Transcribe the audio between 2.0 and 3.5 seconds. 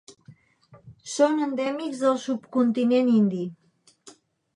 del subcontinent indi.